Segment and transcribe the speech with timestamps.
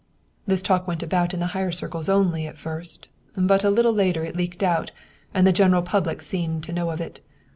[0.47, 3.07] "This talk went about in the higher circles only at first,
[3.37, 4.89] but a little later it leaked out,
[5.31, 7.19] and the general public seemed to know of it.